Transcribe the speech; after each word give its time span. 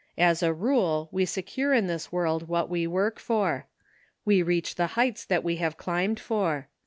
As 0.17 0.41
a 0.41 0.51
rule 0.51 1.09
we 1.11 1.25
secure 1.25 1.75
in 1.75 1.85
this 1.85 2.11
world 2.11 2.47
what 2.47 2.71
we 2.71 2.87
work 2.87 3.19
for. 3.19 3.67
We 4.25 4.41
reach 4.41 4.73
the 4.73 4.87
heights 4.97 5.23
that 5.25 5.43
we 5.43 5.57
have 5.57 5.77
climbed 5.77 6.19
for. 6.19 6.69